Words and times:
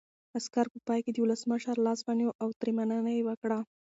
عسکر 0.37 0.65
په 0.73 0.79
پای 0.87 0.99
کې 1.05 1.11
د 1.13 1.17
ولسمشر 1.25 1.75
لاس 1.85 1.99
ونیو 2.03 2.31
او 2.41 2.49
ترې 2.59 2.71
مننه 2.77 3.11
یې 3.17 3.23
وکړه. 3.27 3.59